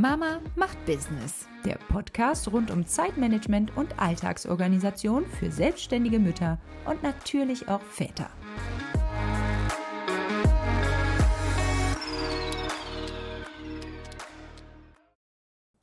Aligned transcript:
Mama 0.00 0.40
macht 0.56 0.82
Business, 0.86 1.46
der 1.62 1.74
Podcast 1.74 2.50
rund 2.50 2.70
um 2.70 2.86
Zeitmanagement 2.86 3.76
und 3.76 3.98
Alltagsorganisation 3.98 5.26
für 5.26 5.50
selbstständige 5.50 6.18
Mütter 6.18 6.58
und 6.86 7.02
natürlich 7.02 7.68
auch 7.68 7.82
Väter. 7.82 8.30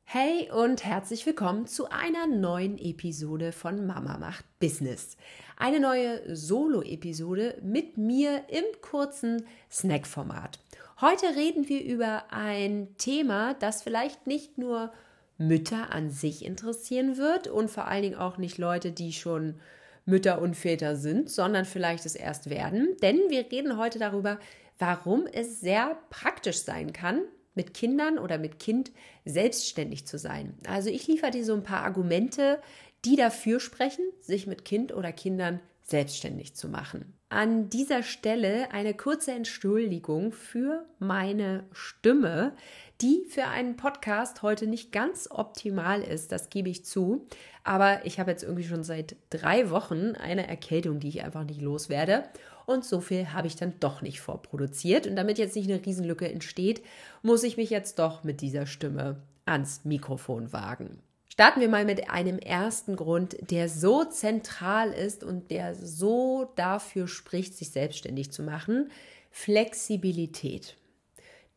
Hey 0.02 0.50
und 0.50 0.84
herzlich 0.84 1.24
willkommen 1.24 1.68
zu 1.68 1.88
einer 1.88 2.26
neuen 2.26 2.76
Episode 2.76 3.52
von 3.52 3.86
Mama 3.86 4.18
macht 4.18 4.44
Business. 4.58 5.16
Eine 5.56 5.78
neue 5.78 6.34
Solo-Episode 6.34 7.58
mit 7.62 7.96
mir 7.98 8.42
im 8.48 8.64
kurzen 8.80 9.46
Snack-Format. 9.70 10.58
Heute 11.00 11.36
reden 11.36 11.68
wir 11.68 11.84
über 11.84 12.24
ein 12.30 12.88
Thema, 12.98 13.54
das 13.54 13.82
vielleicht 13.84 14.26
nicht 14.26 14.58
nur 14.58 14.92
Mütter 15.36 15.92
an 15.92 16.10
sich 16.10 16.44
interessieren 16.44 17.16
wird 17.16 17.46
und 17.46 17.70
vor 17.70 17.86
allen 17.86 18.02
Dingen 18.02 18.16
auch 18.16 18.36
nicht 18.36 18.58
Leute, 18.58 18.90
die 18.90 19.12
schon 19.12 19.60
Mütter 20.06 20.42
und 20.42 20.56
Väter 20.56 20.96
sind, 20.96 21.30
sondern 21.30 21.66
vielleicht 21.66 22.04
es 22.04 22.16
erst 22.16 22.50
werden. 22.50 22.96
Denn 23.00 23.20
wir 23.28 23.48
reden 23.52 23.76
heute 23.76 24.00
darüber, 24.00 24.40
warum 24.80 25.28
es 25.32 25.60
sehr 25.60 25.96
praktisch 26.10 26.62
sein 26.62 26.92
kann, 26.92 27.22
mit 27.54 27.74
Kindern 27.74 28.18
oder 28.18 28.36
mit 28.36 28.58
Kind 28.58 28.90
selbstständig 29.24 30.04
zu 30.04 30.18
sein. 30.18 30.54
Also 30.66 30.90
ich 30.90 31.06
liefere 31.06 31.30
dir 31.30 31.44
so 31.44 31.54
ein 31.54 31.62
paar 31.62 31.84
Argumente, 31.84 32.60
die 33.04 33.14
dafür 33.14 33.60
sprechen, 33.60 34.04
sich 34.20 34.48
mit 34.48 34.64
Kind 34.64 34.92
oder 34.92 35.12
Kindern 35.12 35.60
selbstständig 35.84 36.56
zu 36.56 36.68
machen. 36.68 37.17
An 37.30 37.68
dieser 37.68 38.02
Stelle 38.02 38.72
eine 38.72 38.94
kurze 38.94 39.32
Entschuldigung 39.32 40.32
für 40.32 40.86
meine 40.98 41.64
Stimme, 41.72 42.54
die 43.02 43.26
für 43.28 43.44
einen 43.44 43.76
Podcast 43.76 44.40
heute 44.40 44.66
nicht 44.66 44.92
ganz 44.92 45.28
optimal 45.30 46.00
ist, 46.00 46.32
das 46.32 46.48
gebe 46.48 46.70
ich 46.70 46.86
zu. 46.86 47.26
Aber 47.64 48.06
ich 48.06 48.18
habe 48.18 48.30
jetzt 48.30 48.44
irgendwie 48.44 48.64
schon 48.64 48.82
seit 48.82 49.16
drei 49.28 49.68
Wochen 49.68 50.12
eine 50.12 50.48
Erkältung, 50.48 51.00
die 51.00 51.08
ich 51.08 51.22
einfach 51.22 51.44
nicht 51.44 51.60
loswerde. 51.60 52.24
Und 52.64 52.86
so 52.86 53.02
viel 53.02 53.30
habe 53.34 53.46
ich 53.46 53.56
dann 53.56 53.74
doch 53.78 54.00
nicht 54.00 54.22
vorproduziert. 54.22 55.06
Und 55.06 55.14
damit 55.14 55.36
jetzt 55.36 55.54
nicht 55.54 55.70
eine 55.70 55.84
Riesenlücke 55.84 56.32
entsteht, 56.32 56.82
muss 57.20 57.42
ich 57.42 57.58
mich 57.58 57.68
jetzt 57.68 57.98
doch 57.98 58.24
mit 58.24 58.40
dieser 58.40 58.64
Stimme 58.64 59.20
ans 59.44 59.84
Mikrofon 59.84 60.50
wagen. 60.54 60.98
Starten 61.38 61.60
wir 61.60 61.68
mal 61.68 61.84
mit 61.84 62.10
einem 62.10 62.40
ersten 62.40 62.96
Grund, 62.96 63.36
der 63.52 63.68
so 63.68 64.02
zentral 64.02 64.90
ist 64.90 65.22
und 65.22 65.52
der 65.52 65.76
so 65.76 66.50
dafür 66.56 67.06
spricht, 67.06 67.56
sich 67.56 67.70
selbstständig 67.70 68.32
zu 68.32 68.42
machen. 68.42 68.90
Flexibilität. 69.30 70.76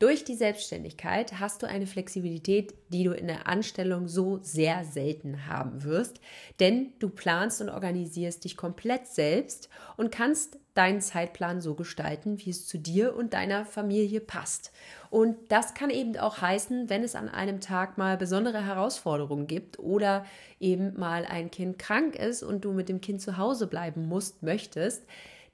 Durch 0.02 0.24
die 0.24 0.34
Selbstständigkeit 0.34 1.40
hast 1.40 1.62
du 1.62 1.68
eine 1.68 1.86
Flexibilität, 1.86 2.74
die 2.90 3.04
du 3.04 3.12
in 3.12 3.28
der 3.28 3.48
Anstellung 3.48 4.08
so 4.08 4.40
sehr 4.42 4.84
selten 4.84 5.46
haben 5.46 5.84
wirst, 5.84 6.20
denn 6.60 6.94
du 6.98 7.08
planst 7.08 7.62
und 7.62 7.70
organisierst 7.70 8.44
dich 8.44 8.58
komplett 8.58 9.06
selbst 9.06 9.70
und 9.98 10.12
kannst 10.12 10.58
deinen 10.74 11.02
Zeitplan 11.02 11.62
so 11.62 11.76
gestalten, 11.76 12.40
wie 12.40 12.50
es 12.50 12.66
zu 12.66 12.80
dir 12.80 13.16
und 13.16 13.36
deiner 13.36 13.64
Familie 13.64 14.22
passt. 14.22 14.72
Und 15.12 15.36
das 15.50 15.76
kann 15.76 15.92
eben 15.92 16.18
auch 16.18 16.42
heißen, 16.42 16.90
wenn 16.90 17.04
es 17.04 17.14
an 17.14 17.30
einem 17.30 17.62
Tag 17.62 18.00
mal 18.00 18.18
besondere 18.18 18.66
Herausforderungen 18.66 19.46
gibt 19.46 19.78
oder 19.78 20.26
eben 20.60 20.98
mal 20.98 21.26
ein 21.26 21.52
Kind 21.52 21.78
krank 21.78 22.16
ist 22.16 22.42
und 22.42 22.66
du 22.66 22.72
mit 22.72 22.90
dem 22.90 23.02
Kind 23.02 23.22
zu 23.22 23.38
Hause 23.38 23.68
bleiben 23.68 24.08
musst, 24.08 24.42
möchtest, 24.42 25.04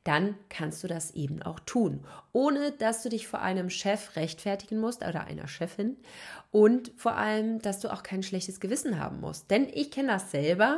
dann 0.08 0.36
kannst 0.50 0.84
du 0.84 0.88
das 0.88 1.12
eben 1.12 1.42
auch 1.42 1.60
tun, 1.60 2.06
ohne 2.32 2.72
dass 2.72 3.04
du 3.04 3.10
dich 3.10 3.28
vor 3.28 3.42
einem 3.42 3.70
Chef 3.70 4.16
rechtfertigen 4.16 4.80
musst 4.80 5.06
oder 5.06 5.26
einer 5.26 5.48
Chefin 5.48 5.98
und 6.52 6.92
vor 6.96 7.18
allem, 7.18 7.60
dass 7.60 7.82
du 7.82 7.92
auch 7.92 8.04
kein 8.04 8.24
schlechtes 8.24 8.60
Gewissen 8.62 9.00
haben 9.00 9.20
musst. 9.20 9.52
Denn 9.52 9.68
ich 9.72 9.92
kenne 9.92 10.14
das 10.14 10.32
selber. 10.32 10.78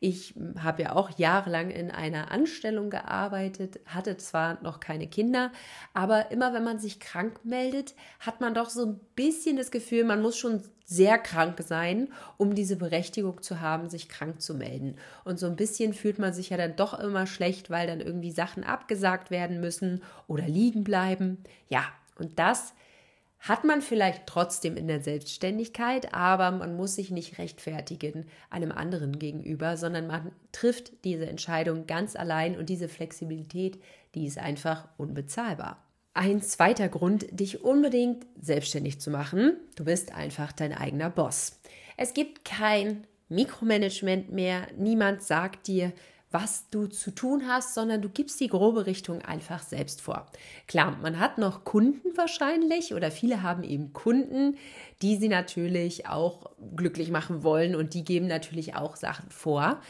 Ich 0.00 0.34
habe 0.60 0.82
ja 0.82 0.92
auch 0.94 1.10
jahrelang 1.18 1.70
in 1.70 1.90
einer 1.90 2.30
Anstellung 2.30 2.88
gearbeitet, 2.88 3.80
hatte 3.86 4.16
zwar 4.16 4.62
noch 4.62 4.78
keine 4.78 5.08
Kinder, 5.08 5.50
aber 5.92 6.30
immer 6.30 6.54
wenn 6.54 6.62
man 6.62 6.78
sich 6.78 7.00
krank 7.00 7.40
meldet, 7.44 7.94
hat 8.20 8.40
man 8.40 8.54
doch 8.54 8.70
so 8.70 8.86
ein 8.86 9.00
bisschen 9.16 9.56
das 9.56 9.72
Gefühl, 9.72 10.04
man 10.04 10.22
muss 10.22 10.36
schon 10.36 10.62
sehr 10.84 11.18
krank 11.18 11.60
sein, 11.66 12.08
um 12.36 12.54
diese 12.54 12.76
Berechtigung 12.76 13.42
zu 13.42 13.60
haben, 13.60 13.90
sich 13.90 14.08
krank 14.08 14.40
zu 14.40 14.54
melden. 14.54 14.96
Und 15.24 15.38
so 15.38 15.46
ein 15.46 15.56
bisschen 15.56 15.92
fühlt 15.92 16.18
man 16.18 16.32
sich 16.32 16.50
ja 16.50 16.56
dann 16.56 16.76
doch 16.76 16.98
immer 16.98 17.26
schlecht, 17.26 17.68
weil 17.68 17.88
dann 17.88 18.00
irgendwie 18.00 18.30
Sachen 18.30 18.64
abgesagt 18.64 19.30
werden 19.30 19.60
müssen 19.60 20.02
oder 20.28 20.46
liegen 20.46 20.84
bleiben. 20.84 21.42
Ja, 21.68 21.84
und 22.18 22.38
das 22.38 22.72
hat 23.40 23.64
man 23.64 23.82
vielleicht 23.82 24.26
trotzdem 24.26 24.76
in 24.76 24.88
der 24.88 25.00
Selbstständigkeit, 25.00 26.12
aber 26.12 26.50
man 26.50 26.76
muss 26.76 26.96
sich 26.96 27.10
nicht 27.10 27.38
rechtfertigen 27.38 28.26
einem 28.50 28.72
anderen 28.72 29.18
gegenüber, 29.18 29.76
sondern 29.76 30.06
man 30.08 30.32
trifft 30.50 31.04
diese 31.04 31.26
Entscheidung 31.26 31.86
ganz 31.86 32.16
allein 32.16 32.58
und 32.58 32.68
diese 32.68 32.88
Flexibilität, 32.88 33.80
die 34.14 34.26
ist 34.26 34.38
einfach 34.38 34.88
unbezahlbar. 34.96 35.84
Ein 36.14 36.42
zweiter 36.42 36.88
Grund, 36.88 37.26
dich 37.30 37.62
unbedingt 37.62 38.26
selbstständig 38.40 39.00
zu 39.00 39.10
machen, 39.10 39.56
du 39.76 39.84
bist 39.84 40.12
einfach 40.12 40.50
dein 40.50 40.72
eigener 40.72 41.10
Boss. 41.10 41.60
Es 41.96 42.14
gibt 42.14 42.44
kein 42.44 43.06
Mikromanagement 43.28 44.32
mehr, 44.32 44.66
niemand 44.76 45.22
sagt 45.22 45.68
dir, 45.68 45.92
was 46.30 46.68
du 46.70 46.86
zu 46.86 47.10
tun 47.10 47.48
hast, 47.48 47.74
sondern 47.74 48.02
du 48.02 48.08
gibst 48.08 48.38
die 48.40 48.48
grobe 48.48 48.86
Richtung 48.86 49.22
einfach 49.22 49.62
selbst 49.62 50.00
vor. 50.02 50.26
Klar, 50.66 50.96
man 51.00 51.18
hat 51.18 51.38
noch 51.38 51.64
Kunden 51.64 52.16
wahrscheinlich 52.16 52.94
oder 52.94 53.10
viele 53.10 53.42
haben 53.42 53.64
eben 53.64 53.92
Kunden, 53.92 54.56
die 55.00 55.16
sie 55.16 55.28
natürlich 55.28 56.06
auch 56.06 56.50
glücklich 56.76 57.10
machen 57.10 57.42
wollen 57.42 57.74
und 57.74 57.94
die 57.94 58.04
geben 58.04 58.26
natürlich 58.26 58.74
auch 58.74 58.96
Sachen 58.96 59.30
vor. 59.30 59.80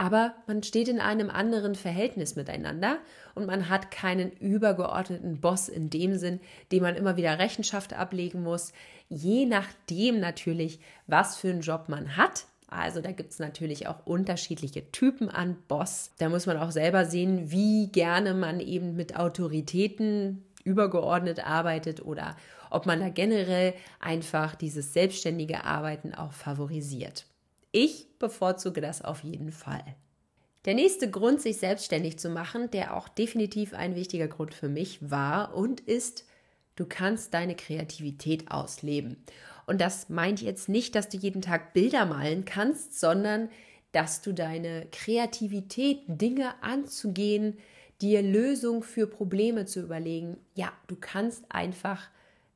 Aber 0.00 0.34
man 0.46 0.62
steht 0.62 0.86
in 0.86 1.00
einem 1.00 1.28
anderen 1.28 1.74
Verhältnis 1.74 2.36
miteinander 2.36 2.98
und 3.34 3.46
man 3.46 3.68
hat 3.68 3.90
keinen 3.90 4.30
übergeordneten 4.30 5.40
Boss 5.40 5.68
in 5.68 5.90
dem 5.90 6.16
Sinn, 6.16 6.38
dem 6.70 6.84
man 6.84 6.94
immer 6.94 7.16
wieder 7.16 7.40
Rechenschaft 7.40 7.94
ablegen 7.94 8.44
muss. 8.44 8.72
Je 9.08 9.44
nachdem 9.44 10.20
natürlich, 10.20 10.78
was 11.08 11.36
für 11.36 11.50
einen 11.50 11.62
Job 11.62 11.88
man 11.88 12.16
hat, 12.16 12.46
also 12.68 13.00
da 13.00 13.12
gibt 13.12 13.32
es 13.32 13.38
natürlich 13.38 13.86
auch 13.88 14.06
unterschiedliche 14.06 14.92
Typen 14.92 15.30
an 15.30 15.56
Boss. 15.68 16.10
Da 16.18 16.28
muss 16.28 16.46
man 16.46 16.58
auch 16.58 16.70
selber 16.70 17.06
sehen, 17.06 17.50
wie 17.50 17.88
gerne 17.88 18.34
man 18.34 18.60
eben 18.60 18.94
mit 18.94 19.16
Autoritäten 19.16 20.44
übergeordnet 20.64 21.44
arbeitet 21.46 22.04
oder 22.04 22.36
ob 22.70 22.84
man 22.84 23.00
da 23.00 23.08
generell 23.08 23.72
einfach 24.00 24.54
dieses 24.54 24.92
selbstständige 24.92 25.64
Arbeiten 25.64 26.14
auch 26.14 26.32
favorisiert. 26.32 27.24
Ich 27.72 28.18
bevorzuge 28.18 28.82
das 28.82 29.02
auf 29.02 29.24
jeden 29.24 29.50
Fall. 29.52 29.84
Der 30.66 30.74
nächste 30.74 31.10
Grund, 31.10 31.40
sich 31.40 31.56
selbstständig 31.56 32.18
zu 32.18 32.28
machen, 32.28 32.70
der 32.70 32.94
auch 32.94 33.08
definitiv 33.08 33.72
ein 33.72 33.94
wichtiger 33.94 34.28
Grund 34.28 34.52
für 34.52 34.68
mich 34.68 35.10
war 35.10 35.54
und 35.54 35.80
ist, 35.80 36.26
du 36.76 36.84
kannst 36.84 37.32
deine 37.32 37.54
Kreativität 37.54 38.50
ausleben. 38.50 39.24
Und 39.68 39.82
das 39.82 40.08
meint 40.08 40.40
jetzt 40.40 40.70
nicht, 40.70 40.94
dass 40.94 41.10
du 41.10 41.18
jeden 41.18 41.42
Tag 41.42 41.74
Bilder 41.74 42.06
malen 42.06 42.46
kannst, 42.46 42.98
sondern 42.98 43.50
dass 43.92 44.22
du 44.22 44.32
deine 44.32 44.86
Kreativität, 44.90 46.00
Dinge 46.06 46.54
anzugehen, 46.62 47.58
dir 48.00 48.22
Lösungen 48.22 48.82
für 48.82 49.06
Probleme 49.06 49.66
zu 49.66 49.80
überlegen, 49.80 50.38
ja, 50.54 50.72
du 50.86 50.96
kannst 50.98 51.44
einfach 51.50 52.08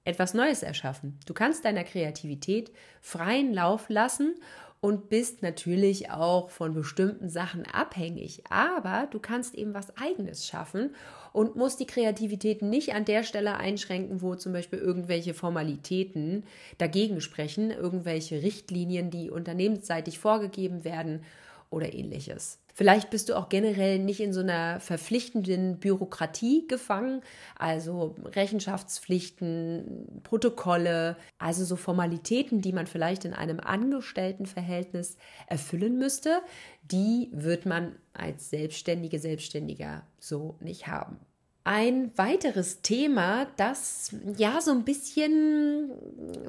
etwas 0.05 0.33
Neues 0.33 0.63
erschaffen. 0.63 1.19
Du 1.27 1.35
kannst 1.35 1.67
deiner 1.67 1.85
Kreativität 1.85 2.73
freien 3.03 3.53
Lauf 3.53 3.91
lassen 3.91 4.35
und 4.81 5.11
bist 5.11 5.43
natürlich 5.43 6.11
auch 6.11 6.49
von 6.49 6.73
bestimmten 6.73 7.29
Sachen 7.29 7.67
abhängig. 7.67 8.43
Aber 8.49 9.07
du 9.11 9.21
kannst 9.21 9.55
eben 9.55 9.75
was 9.75 9.95
Eigenes 9.99 10.47
schaffen 10.47 10.95
und 11.33 11.57
musst 11.57 11.81
die 11.81 11.87
Kreativität 11.87 12.63
nicht 12.63 12.95
an 12.95 13.05
der 13.05 13.23
Stelle 13.23 13.57
einschränken, 13.57 14.23
wo 14.23 14.35
zum 14.35 14.53
Beispiel 14.53 14.79
irgendwelche 14.79 15.35
Formalitäten 15.35 16.45
dagegen 16.79 17.21
sprechen, 17.21 17.71
irgendwelche 17.71 18.43
Richtlinien, 18.43 19.11
die 19.11 19.31
unternehmensseitig 19.31 20.19
vorgegeben 20.19 20.85
werden 20.85 21.23
oder 21.71 21.93
ähnliches. 21.93 22.59
Vielleicht 22.75 23.11
bist 23.11 23.29
du 23.29 23.37
auch 23.37 23.51
generell 23.51 23.99
nicht 23.99 24.21
in 24.21 24.33
so 24.33 24.41
einer 24.41 24.81
verpflichtenden 24.81 25.79
Bürokratie 25.79 26.67
gefangen, 26.69 27.21
also 27.59 28.15
Rechenschaftspflichten, 28.25 30.23
Protokolle, 30.23 31.17
also 31.39 31.67
so 31.67 31.77
Formalitäten, 31.77 32.63
die 32.63 32.73
man 32.73 32.87
vielleicht 32.87 33.27
in 33.27 33.35
einem 33.35 33.61
Angestelltenverhältnis 33.61 35.19
erfüllen 35.49 35.99
müsste, 35.99 36.41
die 36.83 37.29
wird 37.33 37.67
man 37.67 37.95
als 38.15 38.49
Selbstständige, 38.49 39.19
Selbstständiger 39.19 40.07
so 40.19 40.57
nicht 40.61 40.87
haben. 40.87 41.19
Ein 41.65 42.11
weiteres 42.17 42.83
Thema, 42.83 43.47
das 43.57 44.15
ja 44.37 44.61
so 44.61 44.73
ein 44.73 44.85
bisschen 44.85 45.91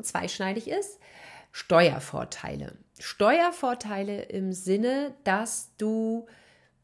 zweischneidig 0.02 0.68
ist, 0.68 1.00
Steuervorteile. 1.52 2.74
Steuervorteile 3.00 4.24
im 4.24 4.54
Sinne, 4.54 5.14
dass 5.24 5.72
du, 5.78 6.26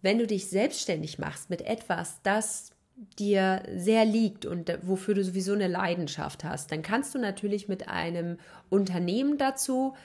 wenn 0.03 0.19
du 0.19 0.27
dich 0.27 0.47
selbstständig 0.47 1.17
machst 1.17 1.49
mit 1.49 1.61
etwas, 1.61 2.21
das 2.21 2.71
dir 3.17 3.63
sehr 3.75 4.05
liegt 4.05 4.45
und 4.45 4.71
wofür 4.83 5.15
du 5.15 5.23
sowieso 5.23 5.53
eine 5.53 5.67
Leidenschaft 5.67 6.43
hast, 6.43 6.71
dann 6.71 6.83
kannst 6.83 7.15
du 7.15 7.19
natürlich 7.19 7.67
mit 7.67 7.87
einem 7.87 8.37
Unternehmen 8.69 9.37
dazu 9.39 9.95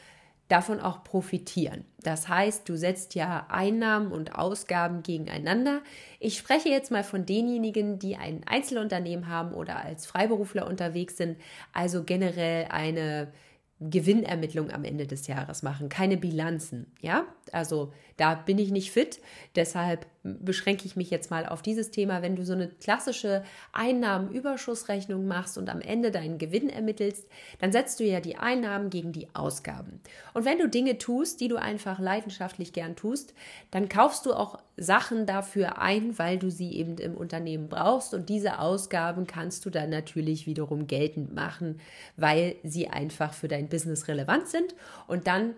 davon 0.49 0.81
auch 0.81 1.05
profitieren. 1.05 1.85
Das 2.03 2.29
heißt, 2.29 2.69
du 2.69 2.77
setzt 2.77 3.15
ja 3.15 3.47
Einnahmen 3.49 4.13
und 4.13 4.35
Ausgaben 4.35 5.03
gegeneinander. 5.03 5.81
Ich 6.21 6.37
spreche 6.37 6.69
jetzt 6.69 6.91
mal 6.91 7.05
von 7.05 7.25
denjenigen, 7.25 7.99
die 7.99 8.17
ein 8.17 8.43
Einzelunternehmen 8.47 9.29
haben 9.29 9.55
oder 9.55 9.83
als 9.83 10.07
Freiberufler 10.07 10.67
unterwegs 10.67 11.17
sind, 11.17 11.39
also 11.73 12.05
generell 12.05 12.67
eine 12.71 13.33
Gewinnermittlung 13.81 14.71
am 14.71 14.85
Ende 14.85 15.07
des 15.07 15.27
Jahres 15.27 15.63
machen, 15.63 15.89
keine 15.89 16.17
Bilanzen, 16.17 16.93
ja? 17.01 17.27
Also 17.53 17.93
da 18.17 18.35
bin 18.35 18.59
ich 18.59 18.71
nicht 18.71 18.91
fit, 18.93 19.21
deshalb 19.57 20.07
beschränke 20.25 20.87
ich 20.87 20.97
mich 20.97 21.11
jetzt 21.11 21.31
mal 21.31 21.45
auf 21.45 21.61
dieses 21.61 21.91
Thema. 21.91 22.23
Wenn 22.23 22.35
du 22.35 22.45
so 22.45 22.55
eine 22.55 22.69
klassische 22.69 23.45
Einnahmenüberschussrechnung 23.73 25.27
machst 25.27 25.59
und 25.59 25.69
am 25.69 25.83
Ende 25.83 26.11
deinen 26.11 26.39
Gewinn 26.39 26.71
ermittelst, 26.71 27.29
dann 27.59 27.73
setzt 27.73 28.01
du 28.01 28.05
ja 28.05 28.21
die 28.21 28.37
Einnahmen 28.37 28.89
gegen 28.89 29.13
die 29.13 29.29
Ausgaben. 29.35 30.01
Und 30.33 30.47
wenn 30.47 30.59
du 30.59 30.69
Dinge 30.69 30.97
tust, 30.97 31.41
die 31.41 31.49
du 31.49 31.57
einfach 31.57 31.99
leidenschaftlich 31.99 32.73
gern 32.73 32.97
tust, 32.97 33.35
dann 33.71 33.91
kaufst 33.91 34.25
du 34.25 34.33
auch 34.33 34.59
Sachen 34.79 35.27
dafür 35.27 35.79
ein, 35.79 36.19
weil 36.19 36.39
du 36.39 36.51
sie 36.51 36.73
eben 36.73 36.97
im 36.97 37.15
Unternehmen 37.17 37.69
brauchst 37.69 38.15
und 38.15 38.29
diese 38.31 38.61
Ausgaben 38.61 39.27
kannst 39.27 39.67
du 39.67 39.71
dann 39.71 39.91
natürlich 39.91 40.47
wiederum 40.47 40.87
geltend 40.87 41.35
machen, 41.35 41.81
weil 42.17 42.57
sie 42.63 42.89
einfach 42.89 43.35
für 43.35 43.49
dein 43.49 43.69
Business 43.69 44.09
relevant 44.09 44.49
sind 44.49 44.75
und 45.07 45.27
dann 45.27 45.55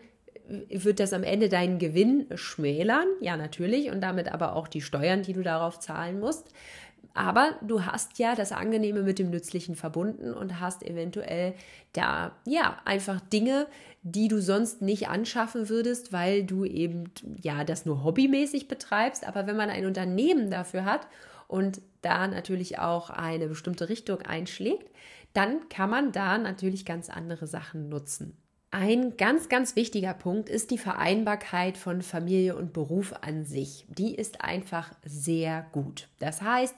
wird 0.71 1.01
das 1.01 1.13
am 1.13 1.23
Ende 1.23 1.49
deinen 1.49 1.79
Gewinn 1.79 2.27
schmälern, 2.35 3.09
ja 3.21 3.37
natürlich, 3.37 3.91
und 3.91 4.01
damit 4.01 4.33
aber 4.33 4.55
auch 4.55 4.69
die 4.69 4.81
Steuern, 4.81 5.23
die 5.23 5.33
du 5.33 5.43
darauf 5.43 5.81
zahlen 5.81 6.21
musst. 6.21 6.53
Aber 7.15 7.55
du 7.63 7.87
hast 7.87 8.19
ja 8.19 8.35
das 8.35 8.53
Angenehme 8.53 9.03
mit 9.03 9.19
dem 9.19 9.31
Nützlichen 9.31 9.75
verbunden 9.75 10.35
und 10.35 10.61
hast 10.61 10.83
eventuell 10.83 11.55
da, 11.95 12.37
ja, 12.45 12.77
einfach 12.85 13.21
Dinge, 13.21 13.67
die 14.03 14.29
du 14.29 14.43
sonst 14.43 14.83
nicht 14.83 15.09
anschaffen 15.09 15.71
würdest, 15.71 16.13
weil 16.13 16.45
du 16.45 16.67
eben, 16.67 17.11
ja, 17.43 17.65
das 17.65 17.87
nur 17.87 18.05
hobbymäßig 18.05 18.69
betreibst. 18.69 19.27
Aber 19.27 19.47
wenn 19.47 19.57
man 19.57 19.71
ein 19.71 19.87
Unternehmen 19.87 20.51
dafür 20.51 20.85
hat 20.85 21.09
und 21.49 21.81
da 22.03 22.29
natürlich 22.29 22.79
auch 22.79 23.09
eine 23.09 23.49
bestimmte 23.49 23.89
Richtung 23.89 24.21
einschlägt, 24.21 24.91
dann 25.33 25.69
kann 25.71 25.89
man 25.89 26.13
da 26.13 26.37
natürlich 26.37 26.85
ganz 26.85 27.09
andere 27.09 27.47
Sachen 27.47 27.89
nutzen. 27.89 28.37
Ein 28.71 29.17
ganz, 29.17 29.49
ganz 29.49 29.77
wichtiger 29.77 30.13
Punkt 30.13 30.49
ist 30.49 30.71
die 30.71 30.79
Vereinbarkeit 30.79 31.79
von 31.79 32.03
Familie 32.03 32.57
und 32.57 32.73
Beruf 32.73 33.15
an 33.21 33.45
sich. 33.45 33.87
Die 33.89 34.15
ist 34.15 34.43
einfach 34.43 34.93
sehr 35.05 35.67
gut. 35.73 36.09
Das 36.19 36.43
heißt, 36.43 36.75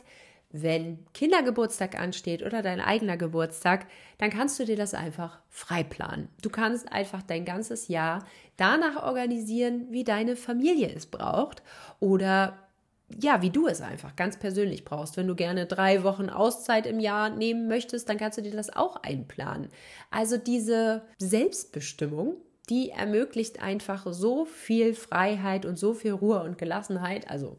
wenn 0.51 1.05
Kindergeburtstag 1.13 1.99
ansteht 1.99 2.43
oder 2.43 2.63
dein 2.63 2.81
eigener 2.81 3.17
Geburtstag, 3.17 3.87
dann 4.19 4.31
kannst 4.31 4.59
du 4.59 4.65
dir 4.65 4.77
das 4.77 4.95
einfach 4.95 5.41
frei 5.51 5.83
planen. 5.83 6.29
Du 6.41 6.51
kannst 6.51 6.91
einfach 6.91 7.23
dein 7.23 7.45
ganzes 7.45 7.89
Jahr 7.89 8.25
danach 8.57 9.03
organisieren, 9.03 9.89
wie 9.91 10.05
deine 10.05 10.37
Familie 10.37 10.91
es 10.95 11.07
braucht 11.07 11.63
oder 12.01 12.68
ja, 13.17 13.41
wie 13.43 13.51
du 13.51 13.67
es 13.67 13.81
einfach 13.81 14.17
ganz 14.17 14.39
persönlich 14.39 14.85
brauchst. 14.85 15.17
Wenn 15.17 15.27
du 15.27 15.35
gerne 15.35 15.67
drei 15.67 16.05
Wochen 16.05 16.29
Auszeit 16.29 16.87
im 16.87 17.01
Jahr 17.01 17.31
nehmen 17.31 17.67
möchtest, 17.67 18.09
dann 18.09 18.19
kannst 18.19 18.39
du 18.39 18.43
dir 18.43 18.53
das 18.53 18.75
auch 18.75 18.97
einplanen. 18.97 19.69
Also 20.11 20.37
diese 20.37 21.03
Selbstbestimmung, 21.19 22.37
die 22.69 22.91
ermöglicht 22.91 23.63
einfach 23.63 24.07
so 24.11 24.45
viel 24.45 24.95
Freiheit 24.95 25.65
und 25.65 25.79
so 25.79 25.95
viel 25.95 26.13
Ruhe 26.13 26.43
und 26.43 26.59
Gelassenheit. 26.59 27.31
Also 27.31 27.57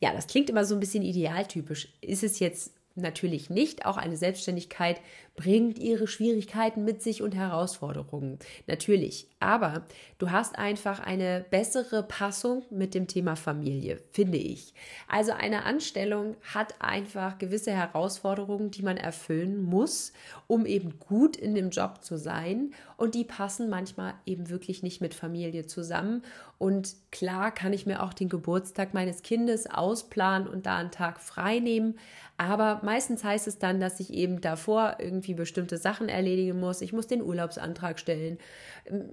ja, 0.00 0.12
das 0.12 0.26
klingt 0.26 0.50
immer 0.50 0.64
so 0.64 0.74
ein 0.74 0.80
bisschen 0.80 1.02
idealtypisch. 1.02 1.88
Ist 2.02 2.22
es 2.22 2.38
jetzt 2.38 2.74
natürlich 2.94 3.48
nicht. 3.48 3.86
Auch 3.86 3.96
eine 3.96 4.16
Selbstständigkeit 4.16 5.00
bringt 5.38 5.78
ihre 5.78 6.08
Schwierigkeiten 6.08 6.84
mit 6.84 7.00
sich 7.00 7.22
und 7.22 7.32
Herausforderungen. 7.32 8.40
Natürlich. 8.66 9.28
Aber 9.38 9.86
du 10.18 10.32
hast 10.32 10.58
einfach 10.58 10.98
eine 10.98 11.46
bessere 11.48 12.02
Passung 12.02 12.64
mit 12.70 12.92
dem 12.92 13.06
Thema 13.06 13.36
Familie, 13.36 14.02
finde 14.10 14.36
ich. 14.36 14.74
Also 15.06 15.30
eine 15.30 15.64
Anstellung 15.64 16.34
hat 16.42 16.74
einfach 16.80 17.38
gewisse 17.38 17.70
Herausforderungen, 17.70 18.72
die 18.72 18.82
man 18.82 18.96
erfüllen 18.96 19.62
muss, 19.62 20.12
um 20.48 20.66
eben 20.66 20.98
gut 20.98 21.36
in 21.36 21.54
dem 21.54 21.70
Job 21.70 22.02
zu 22.02 22.18
sein. 22.18 22.72
Und 22.96 23.14
die 23.14 23.22
passen 23.22 23.70
manchmal 23.70 24.14
eben 24.26 24.50
wirklich 24.50 24.82
nicht 24.82 25.00
mit 25.00 25.14
Familie 25.14 25.66
zusammen. 25.66 26.22
Und 26.58 26.96
klar 27.12 27.54
kann 27.54 27.72
ich 27.72 27.86
mir 27.86 28.02
auch 28.02 28.12
den 28.12 28.28
Geburtstag 28.28 28.92
meines 28.92 29.22
Kindes 29.22 29.70
ausplanen 29.70 30.48
und 30.48 30.66
da 30.66 30.78
einen 30.78 30.90
Tag 30.90 31.20
frei 31.20 31.60
nehmen. 31.60 31.96
Aber 32.38 32.80
meistens 32.84 33.22
heißt 33.22 33.46
es 33.46 33.58
dann, 33.58 33.80
dass 33.80 34.00
ich 34.00 34.12
eben 34.12 34.40
davor 34.40 34.96
irgendwie 35.00 35.27
bestimmte 35.34 35.76
Sachen 35.76 36.08
erledigen 36.08 36.58
muss. 36.58 36.80
Ich 36.80 36.92
muss 36.92 37.06
den 37.06 37.22
Urlaubsantrag 37.22 37.98
stellen. 37.98 38.38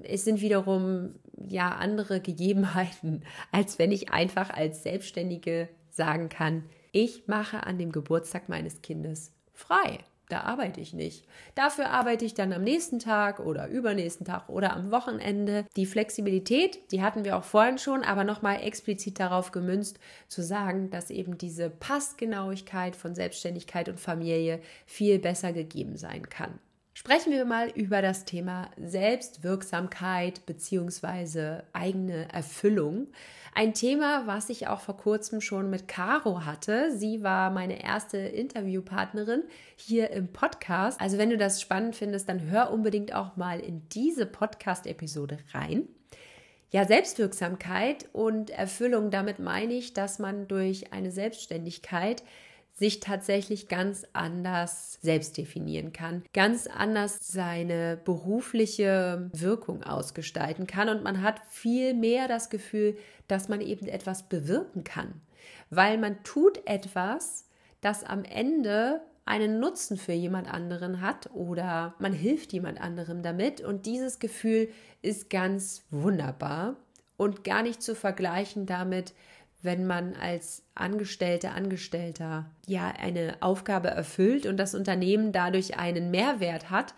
Es 0.03 0.25
sind 0.25 0.41
wiederum 0.41 1.15
ja 1.35 1.69
andere 1.69 2.19
Gegebenheiten, 2.21 3.23
als 3.51 3.79
wenn 3.79 3.91
ich 3.91 4.11
einfach 4.11 4.49
als 4.49 4.83
Selbstständige 4.83 5.69
sagen 5.89 6.29
kann, 6.29 6.63
ich 6.91 7.27
mache 7.27 7.65
an 7.65 7.77
dem 7.77 7.91
Geburtstag 7.91 8.49
meines 8.49 8.81
Kindes 8.81 9.31
frei 9.53 9.99
da 10.29 10.41
arbeite 10.41 10.81
ich 10.81 10.93
nicht. 10.93 11.25
Dafür 11.53 11.89
arbeite 11.89 12.25
ich 12.25 12.33
dann 12.33 12.53
am 12.53 12.63
nächsten 12.63 12.99
Tag 12.99 13.39
oder 13.39 13.67
übernächsten 13.67 14.25
Tag 14.25 14.49
oder 14.49 14.73
am 14.73 14.91
Wochenende. 14.91 15.65
Die 15.75 15.85
Flexibilität, 15.85 16.91
die 16.91 17.01
hatten 17.01 17.25
wir 17.25 17.37
auch 17.37 17.43
vorhin 17.43 17.77
schon, 17.77 18.03
aber 18.03 18.23
nochmal 18.23 18.61
explizit 18.61 19.19
darauf 19.19 19.51
gemünzt, 19.51 19.99
zu 20.27 20.41
sagen, 20.41 20.89
dass 20.89 21.11
eben 21.11 21.37
diese 21.37 21.69
Passgenauigkeit 21.69 22.95
von 22.95 23.13
Selbstständigkeit 23.13 23.89
und 23.89 23.99
Familie 23.99 24.61
viel 24.85 25.19
besser 25.19 25.53
gegeben 25.53 25.97
sein 25.97 26.29
kann. 26.29 26.59
Sprechen 26.97 27.33
wir 27.33 27.43
mal 27.43 27.69
über 27.71 28.01
das 28.01 28.23
Thema 28.23 28.71
Selbstwirksamkeit 28.77 30.45
bzw. 30.45 31.63
eigene 31.73 32.31
Erfüllung. 32.31 33.07
Ein 33.53 33.73
Thema, 33.73 34.27
was 34.27 34.49
ich 34.49 34.69
auch 34.69 34.79
vor 34.79 34.95
kurzem 34.95 35.41
schon 35.41 35.69
mit 35.69 35.89
Caro 35.89 36.45
hatte. 36.45 36.95
Sie 36.95 37.21
war 37.21 37.51
meine 37.51 37.83
erste 37.83 38.17
Interviewpartnerin 38.17 39.43
hier 39.75 40.09
im 40.11 40.29
Podcast. 40.29 41.01
Also 41.01 41.17
wenn 41.17 41.29
du 41.29 41.37
das 41.37 41.61
spannend 41.61 41.97
findest, 41.97 42.29
dann 42.29 42.49
hör 42.49 42.71
unbedingt 42.71 43.13
auch 43.13 43.35
mal 43.35 43.59
in 43.59 43.81
diese 43.89 44.25
Podcast-Episode 44.25 45.39
rein. 45.53 45.89
Ja, 46.71 46.85
Selbstwirksamkeit 46.85 48.07
und 48.13 48.51
Erfüllung, 48.51 49.11
damit 49.11 49.39
meine 49.39 49.73
ich, 49.73 49.93
dass 49.93 50.17
man 50.17 50.47
durch 50.47 50.93
eine 50.93 51.11
Selbstständigkeit 51.11 52.23
sich 52.75 52.99
tatsächlich 52.99 53.69
ganz 53.69 54.05
anders 54.11 54.99
selbst 55.01 55.37
definieren 55.37 55.93
kann, 55.93 56.23
ganz 56.33 56.67
anders 56.67 57.19
seine 57.21 57.97
berufliche 58.03 59.29
Wirkung 59.33 59.81
ausgestalten 59.83 60.67
kann. 60.67 60.89
Und 60.89 61.03
man 61.03 61.21
hat 61.21 61.41
viel 61.49 61.93
mehr 61.93 62.27
das 62.27 62.49
Gefühl, 62.49 62.97
dass 63.27 63.47
man 63.47 63.61
eben 63.61 63.87
etwas 63.87 64.23
bewirken 64.23 64.83
kann, 64.83 65.21
weil 65.69 65.97
man 65.97 66.21
tut 66.23 66.67
etwas, 66.67 67.45
das 67.79 68.03
am 68.03 68.25
Ende 68.25 69.01
einen 69.23 69.59
Nutzen 69.59 69.97
für 69.97 70.13
jemand 70.13 70.53
anderen 70.53 71.01
hat 71.01 71.31
oder 71.33 71.95
man 71.99 72.13
hilft 72.13 72.53
jemand 72.53 72.79
anderem 72.79 73.23
damit. 73.23 73.61
Und 73.61 73.85
dieses 73.85 74.19
Gefühl 74.19 74.69
ist 75.01 75.29
ganz 75.29 75.83
wunderbar 75.89 76.75
und 77.17 77.43
gar 77.43 77.63
nicht 77.63 77.81
zu 77.81 77.95
vergleichen 77.95 78.65
damit, 78.65 79.13
wenn 79.65 79.85
man 79.85 80.15
als 80.15 80.63
Angestellte, 80.75 81.51
Angestellter 81.51 82.45
ja 82.65 82.87
eine 82.87 83.37
Aufgabe 83.41 83.89
erfüllt 83.89 84.45
und 84.45 84.57
das 84.57 84.75
Unternehmen 84.75 85.31
dadurch 85.31 85.77
einen 85.77 86.11
Mehrwert 86.11 86.69
hat, 86.69 86.93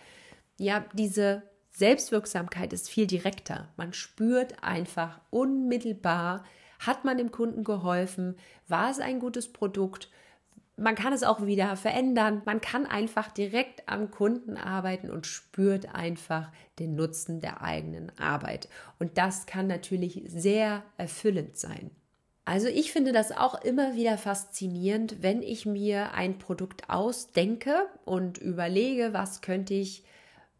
ja, 0.57 0.85
diese 0.93 1.43
Selbstwirksamkeit 1.71 2.73
ist 2.73 2.89
viel 2.89 3.07
direkter. 3.07 3.69
Man 3.77 3.93
spürt 3.93 4.63
einfach 4.63 5.19
unmittelbar, 5.29 6.43
hat 6.79 7.05
man 7.05 7.17
dem 7.17 7.31
Kunden 7.31 7.63
geholfen, 7.63 8.35
war 8.67 8.89
es 8.89 8.99
ein 8.99 9.19
gutes 9.19 9.51
Produkt, 9.51 10.09
man 10.77 10.93
kann 10.93 11.11
es 11.11 11.23
auch 11.23 11.45
wieder 11.45 11.75
verändern. 11.75 12.43
Man 12.45 12.61
kann 12.61 12.85
einfach 12.85 13.31
direkt 13.31 13.89
am 13.89 14.11
Kunden 14.11 14.57
arbeiten 14.57 15.09
und 15.09 15.25
spürt 15.25 15.93
einfach 15.93 16.51
den 16.77 16.95
Nutzen 16.95 17.41
der 17.41 17.63
eigenen 17.63 18.11
Arbeit. 18.19 18.69
Und 18.99 19.17
das 19.17 19.47
kann 19.47 19.65
natürlich 19.65 20.21
sehr 20.27 20.83
erfüllend 20.97 21.57
sein. 21.57 21.89
Also 22.47 22.69
ich 22.69 22.93
finde 22.93 23.11
das 23.11 23.33
auch 23.33 23.61
immer 23.61 23.95
wieder 23.95 24.17
faszinierend, 24.17 25.21
wenn 25.21 25.41
ich 25.41 25.65
mir 25.65 26.13
ein 26.13 26.37
Produkt 26.37 26.89
ausdenke 26.89 27.87
und 28.05 28.37
überlege, 28.37 29.09
was 29.11 29.41
könnte 29.41 29.73
ich 29.73 30.05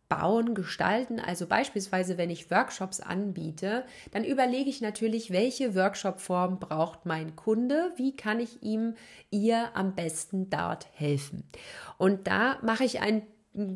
bauen, 0.09 0.53
gestalten. 0.53 1.21
Also 1.21 1.47
beispielsweise, 1.47 2.17
wenn 2.17 2.29
ich 2.29 2.51
Workshops 2.51 2.99
anbiete, 2.99 3.85
dann 4.11 4.25
überlege 4.25 4.69
ich 4.69 4.81
natürlich, 4.81 5.31
welche 5.31 5.75
Workshop-Form 5.75 6.59
braucht 6.59 7.05
mein 7.05 7.37
Kunde, 7.37 7.93
wie 7.95 8.17
kann 8.17 8.41
ich 8.41 8.61
ihm, 8.61 8.95
ihr 9.31 9.69
am 9.73 9.95
besten 9.95 10.49
dort 10.49 10.87
helfen. 10.91 11.49
Und 11.97 12.27
da 12.27 12.57
mache 12.63 12.83
ich 12.83 12.99
ein 12.99 13.21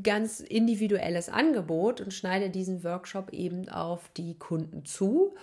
ganz 0.03 0.41
individuelles 0.41 1.29
Angebot 1.29 2.01
und 2.01 2.13
schneide 2.13 2.49
diesen 2.49 2.83
Workshop 2.83 3.31
eben 3.31 3.69
auf 3.69 4.09
die 4.17 4.37
Kunden 4.37 4.83
zu. 4.83 5.33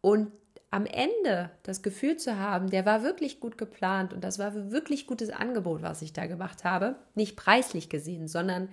Und 0.00 0.32
am 0.70 0.86
Ende 0.86 1.50
das 1.62 1.82
Gefühl 1.82 2.16
zu 2.16 2.38
haben, 2.38 2.70
der 2.70 2.84
war 2.84 3.02
wirklich 3.02 3.40
gut 3.40 3.56
geplant 3.56 4.12
und 4.12 4.22
das 4.22 4.38
war 4.38 4.70
wirklich 4.70 5.06
gutes 5.06 5.30
Angebot, 5.30 5.82
was 5.82 6.02
ich 6.02 6.12
da 6.12 6.26
gemacht 6.26 6.64
habe, 6.64 6.96
nicht 7.14 7.36
preislich 7.36 7.88
gesehen, 7.88 8.28
sondern 8.28 8.68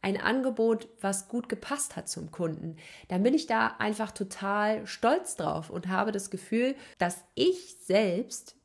ein 0.00 0.20
Angebot, 0.20 0.88
was 1.00 1.28
gut 1.28 1.48
gepasst 1.48 1.96
hat 1.96 2.10
zum 2.10 2.30
Kunden, 2.30 2.76
dann 3.08 3.22
bin 3.22 3.32
ich 3.32 3.46
da 3.46 3.68
einfach 3.78 4.10
total 4.10 4.86
stolz 4.86 5.36
drauf 5.36 5.70
und 5.70 5.88
habe 5.88 6.12
das 6.12 6.30
Gefühl, 6.30 6.74
dass 6.98 7.24
ich 7.34 7.76
selbst 7.80 8.56